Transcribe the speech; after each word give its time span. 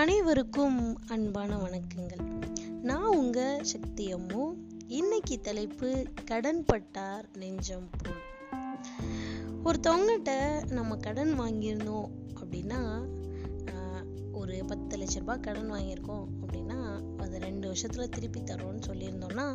அனைவருக்கும் 0.00 0.78
அன்பான 1.06 1.56
வணக்கங்கள். 1.56 2.22
நான் 2.82 3.16
உங்க 3.16 3.40
சக்தி 3.62 4.14
அம்மு. 4.14 4.42
இன்னைக்கு 4.90 5.40
தலைப்பு 5.40 5.88
கடன் 6.24 6.64
பட்டார் 6.64 7.26
நெஞ்சம் 7.34 7.88
போல் 7.94 8.20
ஒருத்தவங்ககிட்ட 9.64 10.34
நம்ம 10.70 10.96
கடன் 10.98 11.40
வாங்கியிருந்தோம் 11.40 12.08
அப்படின்னா 12.34 12.80
ஆஹ், 13.72 14.04
ஒரு 14.32 14.56
பத்து 14.66 14.96
லட்ச 14.96 15.18
ரூபாய் 15.18 15.40
கடன் 15.40 15.70
வாங்கியிருக்கோம் 15.72 16.26
அப்படின்னா 16.38 16.78
அது 17.18 17.38
ரெண்டு 17.38 17.68
வருஷத்துல 17.68 18.08
திருப்பி 18.08 18.42
தரோம்னு 18.44 18.86
சொல்லியிருந்தோம்னா 18.86 19.48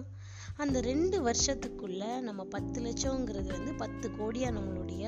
அந்த 0.58 0.82
ரெண்டு 0.82 1.18
வருஷத்துக்குள்ள 1.22 2.04
நம்ம 2.22 2.44
பத்து 2.52 2.82
லட்சங்கிறது 2.82 3.50
வந்து 3.52 3.74
பத்து 3.76 4.10
கோடியா 4.10 4.50
நம்மளுடைய 4.52 5.06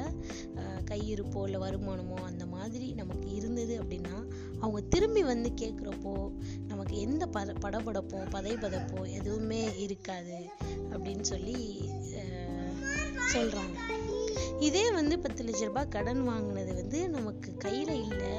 கையிருப்போ 0.90 1.40
இல்லை 1.46 1.60
வருமானமோ 1.62 2.18
அந்த 2.24 2.46
மாதிரி 2.48 2.94
நமக்கு 2.94 3.28
இருந்தது 3.32 3.74
அப்படின்னா 3.82 4.16
அவங்க 4.62 4.80
திரும்பி 4.94 5.22
வந்து 5.24 5.50
கேட்குறப்போ 5.62 6.14
நமக்கு 6.68 6.96
எந்த 7.00 7.24
பத 7.26 7.56
படபடப்போ 7.64 8.20
பதைபதப்போ 8.36 9.02
எதுவுமே 9.12 9.62
இருக்காது 9.86 10.40
அப்படின்னு 10.92 11.26
சொல்லி 11.34 11.60
சொல்கிறாங்க 13.34 13.78
இதே 14.60 14.84
வந்து 14.92 15.16
பத்து 15.20 15.42
லட்ச 15.44 15.64
ரூபாய் 15.66 15.94
கடன் 15.96 16.22
வாங்கினது 16.30 16.72
வந்து 16.74 17.00
நமக்கு 17.10 17.50
கையில் 17.58 17.94
இல்லை. 18.10 18.36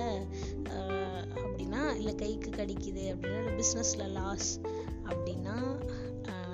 அப்படின்னா 1.43 1.83
இல்லை 1.99 2.15
கைக்கு 2.15 2.51
கடிக்குது 2.51 3.05
அப்படின்னா 3.13 3.57
பிஸ்னஸில் 3.61 4.13
லாஸ் 4.19 4.51
அப்படின்னா 5.11 5.57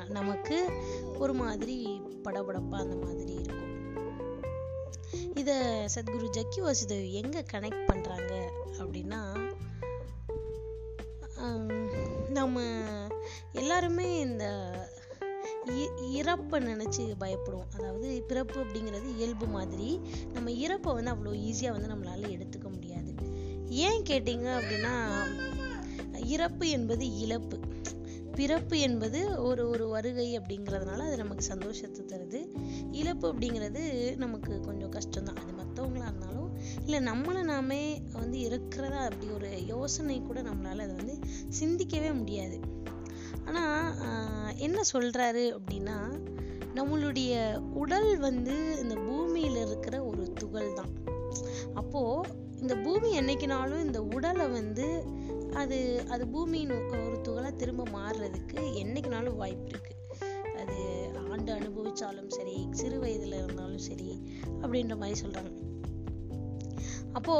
நமக்கு 0.08 0.58
ஒரு 1.18 1.34
மாதிரி 1.34 1.76
படபடப்பாக 2.24 2.84
அந்த 2.86 2.96
மாதிரி 2.96 3.32
இருக்கும். 3.42 3.63
இத 5.44 5.86
சத்குரு 5.94 6.28
ஜக்கி 6.30 6.56
வாசுதேவ் 6.56 7.10
எங்க 7.10 7.44
கனெக்ட் 7.52 7.86
பண்றாங்க 7.86 8.52
அப்படின்னா 8.72 9.52
நம்ம 12.28 12.62
எல்லாருமே 13.52 14.18
இந்த 14.18 14.72
இ- 15.66 16.12
இறப்பை 16.12 16.50
நினச்சி 16.50 17.14
பயப்படுவோம். 17.20 17.74
அதாவது 17.74 18.24
பிறப்பு 18.28 18.64
அப்படிங்கிறது 18.64 19.16
இயல்பு 19.16 19.46
மாதிரி. 19.46 20.00
நம்ம 20.32 20.50
இறப்பை 20.50 20.94
வந்து 20.94 21.10
அவ்வளோ 21.10 21.36
ஈஸியாக 21.36 21.70
வந்து 21.70 21.88
நம்மளால 21.88 22.30
எடுத்துக்க 22.30 22.70
முடியாது. 22.70 23.14
ஏன் 23.68 24.02
கேட்டீங்க 24.02 24.60
அப்படின்னா 24.60 25.24
இறப்பு 26.24 26.68
என்பது 26.68 27.18
இழப்பு. 27.18 27.58
பிறப்பு 28.36 28.76
என்பது 28.80 29.18
ஒரு 29.44 29.62
ஒரு 29.68 29.84
வருகை 29.88 30.28
அப்படிங்கிறதுனால 30.38 31.00
அது 31.06 31.16
நமக்கு 31.16 31.44
சந்தோஷத்தை 31.44 32.02
தருது. 32.06 32.40
இழப்பு 32.92 33.26
அப்படிங்கிறது 33.30 33.82
நமக்கு 34.16 34.52
கொஞ்சம் 34.60 34.94
கஷ்டம்தான். 34.94 35.40
அது 35.42 35.52
மற்றவங்களா 35.54 36.06
இருந்தாலும் 36.06 36.50
இல்லை 36.84 37.00
நம்மளை 37.04 37.42
நாமே 37.48 37.82
வந்து 38.14 38.38
இருக்கிறதா 38.40 39.00
அப்படி 39.04 39.28
ஒரு 39.32 39.50
யோசனை 39.66 40.16
கூட 40.22 40.40
நம்மளால 40.42 40.86
அதை 40.86 40.96
வந்து 40.96 41.16
சிந்திக்கவே 41.54 42.10
முடியாது. 42.14 42.58
ஆனா 43.46 43.62
ஆஹ், 44.06 44.52
என்ன 44.58 44.78
சொல்றாரு 44.92 45.44
அப்படின்னா 45.56 45.98
நம்மளுடைய 46.74 47.32
உடல் 47.76 48.12
வந்து 48.20 48.54
இந்த 48.80 48.94
பூமியில 49.02 49.58
இருக்கிற 49.66 49.96
ஒரு 50.04 50.24
துகள் 50.34 50.70
தான் 50.74 50.92
அப்போ 51.74 52.00
இந்த 52.58 52.74
பூமி 52.82 53.08
என்னைக்குனாலும் 53.18 53.84
இந்த 53.84 54.00
உடலை 54.12 54.46
வந்து 54.52 54.86
அது 55.56 55.78
அது 56.08 56.24
பூமியின் 56.28 56.72
திரும்ப 57.56 57.84
மாறுறதுக்கு 57.96 58.60
என்னைக்குனாலும் 58.82 59.40
வாய்ப்பு 59.42 59.70
இருக்குது 59.70 60.00
அது 60.60 60.76
ஆண்டு 61.30 61.52
அனுபவிச்சாலும் 61.54 62.28
சரி 62.28 62.56
சிறு 62.70 62.98
வயதில் 62.98 63.38
இருந்தாலும் 63.42 63.84
சரி 63.88 64.10
அப்படின்ற 64.62 64.96
மாதிரி 64.96 65.16
சொல்றாங்க. 65.20 65.52
அப்போ 67.12 67.34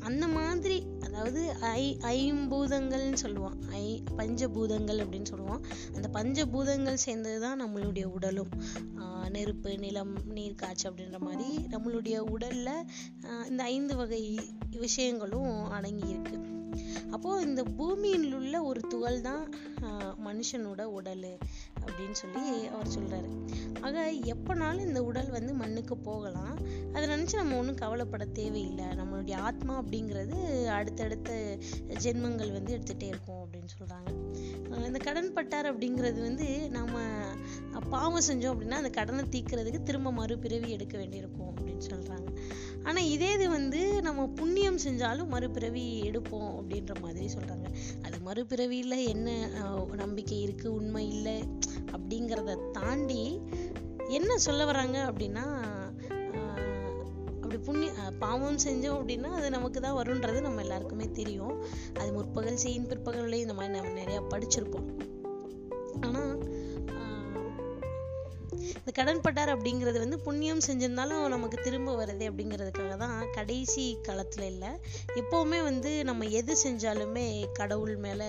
அந்த 0.00 0.26
மாதிரி 0.28 0.76
அதாவது 1.06 1.40
ஐ 1.60 1.82
ஐம்பூதங்கள்னு 2.02 3.20
சொல்லுவோம். 3.22 3.56
ஐ 3.70 4.02
பஞ்சபூதங்கள் 4.16 5.00
அப்படின்னு 5.02 5.30
சொல்லுவோம். 5.32 5.64
அந்த 5.94 6.08
பஞ்சபூதங்கள் 6.18 7.04
சேர்ந்ததுதான் 7.06 7.60
நம்மளுடைய 7.64 8.04
உடலும். 8.04 8.52
நெருப்பு 9.30 9.78
நிலம் 9.78 10.12
நீர் 10.36 10.54
காற்று 10.54 10.90
அப்படின்ற 10.90 11.18
மாதிரி 11.18 11.48
நம்மளுடைய 11.70 12.18
உடல்ல 12.34 12.68
இந்த 13.48 13.62
ஐந்து 13.62 13.96
வகை 13.96 14.22
விஷயங்களும் 14.70 15.50
அடங்கி 15.78 16.08
இருக்குது 16.14 16.56
அப்போது 17.18 17.46
இந்த 17.46 17.62
பூமியில் 17.78 18.34
உள்ள 18.36 18.56
ஒரு 18.70 18.80
துகள் 18.92 19.16
தான் 19.20 19.44
மனுஷனோட 20.26 20.82
உடல் 20.98 21.24
அப்படின்னு 21.84 22.16
சொல்லி 22.20 22.42
அவர் 22.74 22.92
சொல்கிறாரு 22.96 23.30
ஆக 23.86 24.04
எப்போனாலும் 24.34 24.86
இந்த 24.88 25.00
உடல் 25.08 25.30
வந்து 25.36 25.52
மண்ணுக்கு 25.62 25.96
போகலாம். 26.08 26.54
அதை 26.92 27.04
நினச்சி 27.12 27.34
நம்ம 27.40 27.56
ஒன்றும் 27.60 27.80
கவலைப்பட 27.82 28.24
தேவையில்லை. 28.38 28.86
நம்மளுடைய 29.00 29.36
ஆத்மா 29.48 29.74
அப்படிங்கிறது 29.82 30.38
அடுத்தடுத்த 30.78 31.30
ஜென்மங்கள் 32.04 32.56
வந்து 32.58 32.74
எடுத்துகிட்டே 32.76 33.08
இருக்கும். 33.14 33.37
அப்படின்னு 33.68 33.76
சொல்கிறாங்க 33.76 34.86
இந்த 34.86 34.98
கடன் 34.98 35.34
பட்டார் 35.34 35.70
அப்படிங்கிறது 35.72 36.20
வந்து 36.22 36.46
நம்ம 36.68 36.94
பாவம் 37.90 38.26
செஞ்சோம் 38.28 38.52
அப்படின்னா 38.52 38.78
அந்த 38.78 38.90
கடனை 38.90 39.22
தீக்கிறதுக்கு 39.30 39.80
திரும்ப 39.82 40.12
மறுபிறவி 40.12 40.68
எடுக்க 40.70 40.94
வேண்டியிருக்கும் 40.98 41.50
அப்படின்னு 41.50 41.84
சொல்கிறாங்க 41.90 42.28
ஆனால் 42.82 43.08
இதே 43.08 43.30
இது 43.32 43.46
வந்து 43.48 43.80
நம்ம 44.02 44.26
புண்ணியம் 44.36 44.80
செஞ்சாலும் 44.84 45.28
மறுபிறவி 45.28 45.84
எடுப்போம் 46.00 46.50
அப்படின்ற 46.54 46.94
மாதிரி 47.00 47.26
சொல்கிறாங்க 47.34 47.66
அது 48.02 48.18
மறுபிறவியில் 48.24 49.04
என்ன 49.08 49.30
நம்பிக்கை 49.96 50.38
இருக்குது 50.46 50.74
உண்மை 50.74 51.04
இல்லை 51.08 51.38
அப்படிங்கிறத 51.92 52.56
தாண்டி 52.72 53.22
என்ன 54.10 54.32
சொல்ல 54.38 54.62
வராங்க 54.64 54.98
அப்படின்னா 55.04 55.46
புண்ணிய 57.68 57.92
பாவம் 58.24 58.62
செஞ்சோம் 58.66 58.98
அப்படின்னா 58.98 59.30
அது 59.38 59.48
நமக்கு 59.56 59.78
தான் 59.86 59.98
வரும்ன்றது 60.00 60.40
நம்ம 60.46 60.62
எல்லாருக்குமே 60.66 61.08
தெரியும். 61.20 61.56
அது 62.00 62.10
முற்பகல் 62.18 62.62
செய்யும் 62.64 62.90
பிற்பகல்லையும் 62.92 63.46
இந்த 63.46 63.56
மாதிரி 63.60 63.76
நம்ம 63.76 63.96
நிறைய 64.02 64.20
படிச்சிருப்போம். 64.32 64.88
ஆனா 66.06 66.22
இந்த 68.78 68.90
கடன் 68.96 69.22
பட்டார் 69.24 69.50
அப்படிங்கிறது 69.54 69.98
வந்து 70.02 70.16
புண்ணியம் 70.26 70.62
செஞ்சிருந்தாலும் 70.66 71.22
நமக்கு 71.34 71.56
திரும்ப 71.64 71.94
வருது 71.98 72.24
அப்படிங்கிறதுக்காக 72.28 72.94
தான் 73.02 73.18
கடைசி 73.32 73.84
காலத்துல 74.06 74.44
இல்லை. 74.52 74.70
எப்பவுமே 75.20 75.58
வந்து 75.68 75.90
நம்ம 76.08 76.28
எது 76.40 76.54
செஞ்சாலுமே 76.64 77.26
கடவுள் 77.52 77.96
மேலே 78.06 78.28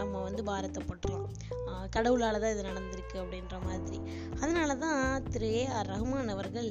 நம்ம 0.00 0.14
வந்து 0.22 0.42
பாரத்தை 0.50 0.80
போட்டுடலாம் 0.88 1.26
கடவுளால் 1.96 1.96
கடவுளால 1.96 2.40
தான் 2.42 2.54
இது 2.54 2.62
நடந்திருக்கு 2.68 3.16
அப்படின்ற 3.22 3.56
மாதிரி. 3.66 3.98
அதனால 4.40 4.76
தான் 4.84 5.00
திரு 5.32 5.48
ஏ 5.58 5.62
ஆர் 5.78 5.90
ரஹ்மான் 5.94 6.32
அவர்கள் 6.34 6.70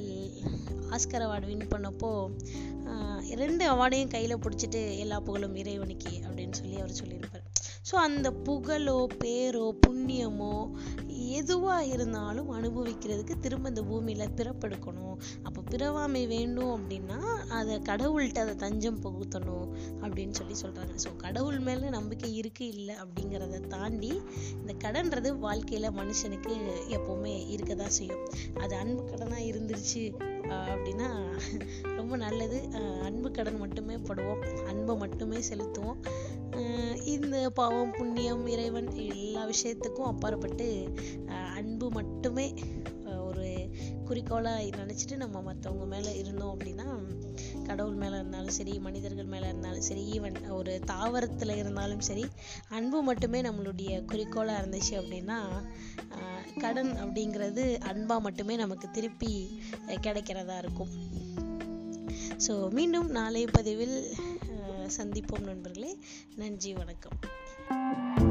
ஆஸ்கர் 0.96 1.24
அவார்டு 1.26 1.48
வின் 1.50 1.70
பண்ணப்போ 1.74 2.10
ரெண்டு 3.42 3.64
அவார்டையும் 3.72 4.12
கையில் 4.14 4.42
பிடிச்சிட்டு 4.44 4.82
எல்லா 5.04 5.16
புகழும் 5.26 5.56
இறைவனுக்கு 5.62 6.12
அப்படின்னு 6.26 6.58
சொல்லி 6.60 6.76
அவர் 6.82 6.98
சொல்லியிருப்பார். 7.00 7.44
ஸோ 7.88 7.94
அந்த 8.06 8.28
புகழோ 8.46 8.98
பேரோ 9.24 9.66
எதுவா 11.40 11.76
இருந்தாலும் 11.94 12.48
அனுபவிக்கிறதுக்கு 12.52 13.34
திரும்ப 13.40 13.68
இந்த 13.68 13.82
பூமியில 13.82 14.26
பிறப்பெடுக்கணும். 14.36 15.16
அப்போ 15.42 15.60
பிறவாமை 15.70 16.22
வேண்டும் 16.26 16.72
அப்படின்னா 16.76 17.18
அதை 17.58 17.76
கடவுள்கிட்ட 17.78 18.38
அதை 18.38 18.54
தஞ்சம் 18.56 19.02
புகுத்தணும் 19.02 19.68
அப்படின்னு 20.00 20.30
சொல்லி 20.30 20.56
சொல்றாங்க. 20.62 20.94
ஸோ 21.04 21.10
கடவுள் 21.16 21.58
மேல 21.58 21.88
நம்பிக்கை 21.88 22.30
இருக்கு 22.36 22.66
இல்லை 22.66 22.94
அப்படிங்கிறத 23.04 23.60
தாண்டி 23.66 24.12
இந்த 24.52 24.74
கடன்றது 24.84 25.30
வாழ்க்கையில 25.46 25.90
மனுஷனுக்கு 26.00 26.54
எப்பவுமே 26.96 27.34
இருக்கதான் 27.56 27.96
செய்யும். 27.98 28.24
அது 28.60 28.76
அன்பு 28.76 29.04
கடனா 29.04 29.36
இருந்துருச்சு 29.50 30.02
அப்படின்னா 30.48 31.38
ரொம்ப 31.96 32.16
நல்லது. 32.16 32.62
ஆஹ் 32.70 33.00
அன்பு 33.00 33.30
கடன் 33.30 33.58
மட்டுமே 33.58 33.94
படுவோம். 33.94 34.64
அன்பை 34.66 34.96
மட்டுமே 34.96 35.36
செலுத்துவோம். 35.36 35.96
ஆஹ் 36.50 37.06
இந்த 37.06 37.50
பாவம் 37.50 37.94
புண்ணியம் 37.98 38.46
இறைவன் 38.46 38.94
எல்லா 38.94 39.46
விஷயத்துக்கும் 39.46 40.04
அப்பாற்பட்டு 40.04 40.92
அன்பு 41.54 41.90
மட்டுமே 41.90 42.54
குறிக்கோளாக 44.08 44.68
நினச்சிட்டு 44.80 45.16
நம்ம 45.22 45.42
மற்றவங்க 45.48 45.86
மேலே 45.92 46.12
இருந்தோம் 46.20 46.52
அப்படின்னா 46.54 46.86
கடவுள் 47.68 47.98
மேலே 48.02 48.14
இருந்தாலும் 48.20 48.56
சரி 48.58 48.74
மனிதர்கள் 48.86 49.30
மேலே 49.32 49.46
இருந்தாலும் 49.50 49.86
சரி 49.88 50.02
ஈவன் 50.16 50.38
ஒரு 50.58 50.72
தாவரத்தில் 50.90 51.58
இருந்தாலும் 51.62 52.04
சரி 52.08 52.24
அன்பு 52.78 53.00
மட்டுமே 53.08 53.40
நம்மளுடைய 53.48 53.92
குறிக்கோளாக 54.12 54.60
இருந்துச்சு 54.62 54.94
அப்படின்னா 55.00 55.38
கடன் 56.64 56.92
அப்படிங்கிறது 57.02 57.64
அன்பாக 57.90 58.24
மட்டுமே 58.26 58.56
நமக்கு 58.62 58.88
திருப்பி 58.96 59.32
கிடைக்கிறதா 60.06 60.56
இருக்கும். 60.64 60.94
ஸோ 62.46 62.54
மீண்டும் 62.78 63.10
நாளைய 63.18 63.48
பதிவில் 63.58 63.96
சந்திப்போம் 64.98 65.48
நண்பர்களே. 65.50 65.92
நன்றி 66.42 66.72
வணக்கம். 66.80 68.26